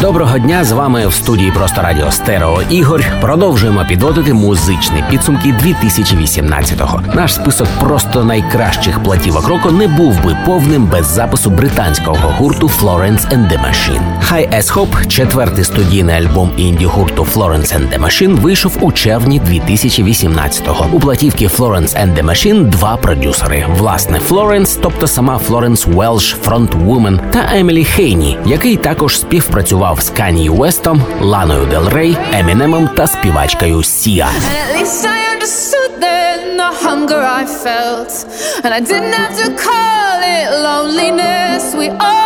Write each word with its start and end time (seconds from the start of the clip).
Доброго 0.00 0.38
дня 0.38 0.64
з 0.64 0.72
вами 0.72 1.06
в 1.06 1.12
студії 1.12 1.50
Просто 1.50 1.82
Радіо 1.82 2.10
Стерео 2.10 2.62
Ігор. 2.70 3.04
Продовжуємо 3.20 3.84
підводити 3.88 4.32
музичні 4.34 5.04
підсумки 5.10 5.48
2018-го. 5.48 7.02
Наш 7.14 7.34
список 7.34 7.68
просто 7.80 8.24
найкращих 8.24 9.02
платівок 9.02 9.48
року 9.48 9.70
не 9.70 9.88
був 9.88 10.24
би 10.24 10.36
повним 10.46 10.86
без 10.86 11.06
запису 11.06 11.50
британського 11.50 12.34
гурту 12.38 12.66
Florence 12.66 13.28
and 13.28 13.48
the 13.48 13.58
Machine. 13.66 14.00
High 14.32 14.58
as 14.58 14.72
Hope, 14.72 15.06
четвертий 15.06 15.64
студійний 15.64 16.16
альбом 16.16 16.50
інді 16.56 16.84
гурту 16.86 17.26
Florence 17.34 17.78
and 17.78 17.92
the 17.92 18.04
Machine, 18.04 18.40
вийшов 18.40 18.78
у 18.80 18.92
червні 18.92 19.40
2018-го. 19.40 20.86
У 20.92 21.00
платівки 21.00 21.46
Florence 21.46 22.06
and 22.06 22.14
the 22.14 22.24
Machine 22.24 22.64
два 22.64 22.96
продюсери: 22.96 23.66
власне, 23.78 24.18
Флоренс, 24.18 24.78
тобто 24.82 25.06
сама 25.06 25.38
Флоренс 25.38 25.86
Велш, 25.86 26.36
фронтвумен, 26.42 27.20
та 27.32 27.44
Емілі 27.54 27.84
Хейні, 27.84 28.38
який 28.46 28.76
також 28.76 29.18
співпрацював 29.18 29.87
з 29.96 30.10
Кані 30.10 30.48
Уестом, 30.48 31.02
Ланою 31.20 31.66
Дел 31.66 31.88
Рей, 31.88 32.16
Емінемом 32.32 32.88
та 32.88 33.06
співачкою 33.06 33.82
Сія. 33.82 34.28
I 37.40 37.46
felt. 37.46 38.12
And 38.64 38.74
I 38.78 38.80
didn't 38.80 39.14
have 39.22 39.34
to 39.42 39.48
call 39.66 40.18
it 40.36 40.46
loneliness. 40.66 41.62
We 41.80 41.88
all 42.06 42.17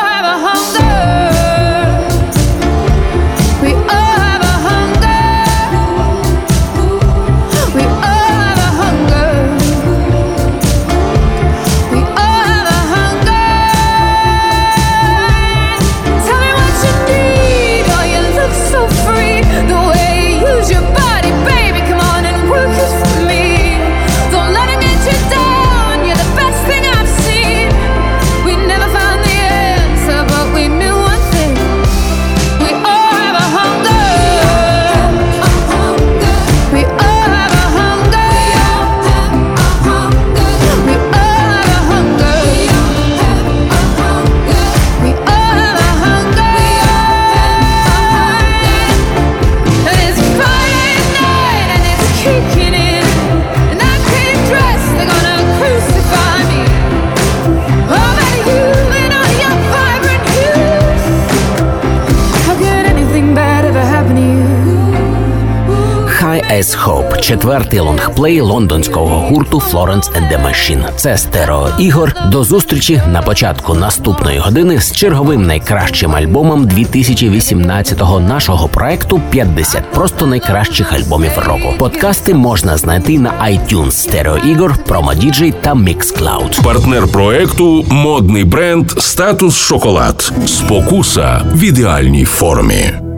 as 66.53 66.77
Hope– 66.87 67.21
четвертий 67.21 67.81
лонгплей 67.81 68.41
лондонського 68.41 69.21
гурту 69.21 69.63
Florence 69.73 70.13
and 70.13 70.33
the 70.33 70.47
Machine. 70.47 70.85
Це 70.97 71.19
стерео 71.19 71.69
ігор. 71.79 72.15
До 72.27 72.45
зустрічі 72.45 73.03
на 73.13 73.23
початку 73.23 73.75
наступної 73.75 74.39
години 74.39 74.81
з 74.81 74.93
черговим 74.93 75.47
найкращим 75.47 76.15
альбомом 76.15 76.67
2018-го 76.67 78.21
нашого 78.21 78.69
проекту 78.69 79.21
«50 79.33 79.83
просто 79.95 80.27
найкращих 80.27 80.93
альбомів 80.93 81.33
року. 81.47 81.75
Подкасти 81.79 82.35
можна 82.35 82.77
знайти 82.77 83.19
на 83.19 83.31
iTunes, 83.31 83.91
стерео 83.91 84.39
ігор, 84.39 84.75
Promo 84.89 85.53
та 85.61 85.75
Mixcloud. 85.75 86.63
Партнер 86.63 87.09
проекту 87.09 87.85
модний 87.91 88.45
бренд 88.45 88.91
Статус 88.91 89.57
Шоколад. 89.57 90.33
Спокуса 90.47 91.43
в 91.55 91.63
ідеальній 91.63 92.25
формі. 92.25 93.12